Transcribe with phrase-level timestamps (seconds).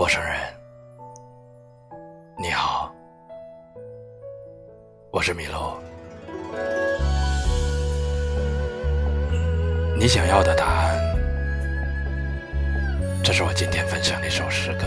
[0.00, 0.34] 陌生人，
[2.38, 2.90] 你好，
[5.10, 5.78] 我是米露。
[9.98, 10.98] 你想要的答案，
[13.22, 14.86] 这是我今天分享的一首诗歌。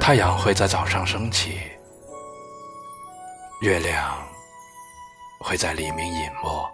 [0.00, 1.60] 太阳会在早上升起，
[3.62, 4.18] 月亮
[5.38, 6.68] 会在黎明隐没。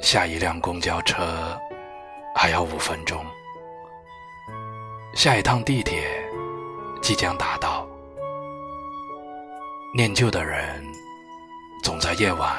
[0.00, 1.58] 下一辆公交车
[2.34, 3.24] 还要五分钟，
[5.14, 6.02] 下一趟地铁
[7.02, 7.86] 即将达到。
[9.94, 10.84] 念旧的人
[11.82, 12.56] 总在夜晚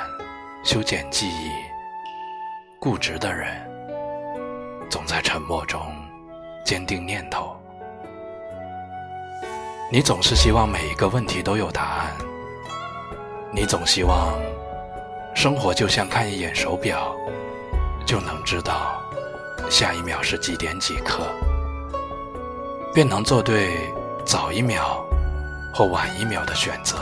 [0.63, 1.51] 修剪记忆，
[2.79, 3.47] 固执的人
[4.89, 5.81] 总在沉默中
[6.65, 7.55] 坚定念头。
[9.91, 12.11] 你总是希望每一个问题都有答案，
[13.51, 14.33] 你总希望
[15.41, 17.15] 生活就像看一眼手表。
[18.05, 19.01] 就能知道
[19.69, 21.31] 下一秒是几点几刻，
[22.93, 23.69] 便能做对
[24.25, 25.01] 早一秒
[25.73, 26.97] 或晚一秒的选择。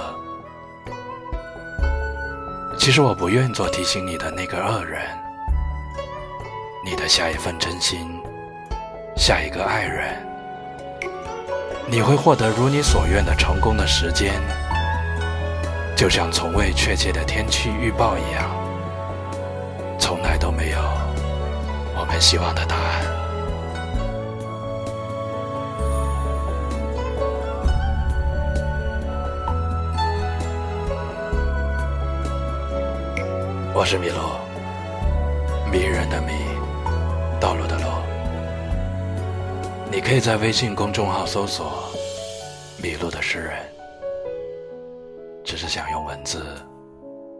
[2.78, 5.02] 其实我不愿做提醒你的那个恶人，
[6.86, 8.22] 你的下一份真心，
[9.16, 10.16] 下一个爱人，
[11.88, 14.40] 你会获得如你所愿的成功的时间，
[15.98, 18.56] 就像从未确切的天气预报一样。
[20.00, 20.78] 从来都没有
[22.00, 23.04] 我们希望的答案。
[33.74, 34.40] 我是米洛，
[35.72, 36.32] 迷人的迷，
[37.40, 37.86] 道路的路。
[39.92, 41.92] 你可以在微信公众号搜索
[42.82, 43.58] “迷路的诗人”，
[45.48, 46.44] 只是想用文字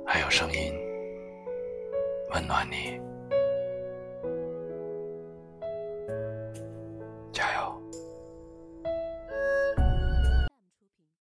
[0.06, 0.74] 还有声音。
[2.34, 3.07] 温暖你。